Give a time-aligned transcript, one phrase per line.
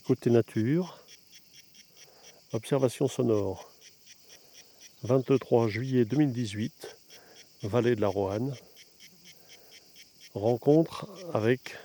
[0.00, 0.98] côté nature.
[2.52, 3.70] Observation sonore.
[5.02, 6.96] 23 juillet 2018,
[7.62, 8.54] vallée de la Roanne.
[10.34, 11.76] Rencontre avec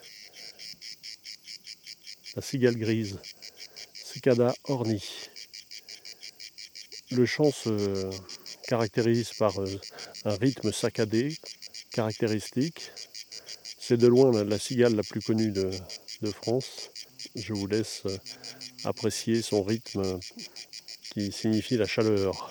[2.35, 3.19] la cigale grise,
[3.93, 5.03] Cicada orni.
[7.11, 8.09] Le chant se
[8.67, 9.79] caractérise par euh,
[10.25, 11.35] un rythme saccadé,
[11.91, 12.91] caractéristique.
[13.79, 16.91] C'est de loin la, cigale la plus connue de France.
[17.35, 18.17] Je vous laisse euh,
[18.85, 20.19] apprécier son rythme
[21.11, 22.49] qui signifie la chaleur.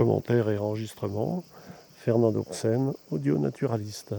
[0.00, 1.44] Commentaires et enregistrements,
[1.98, 4.14] Fernando Xen, audio naturaliste.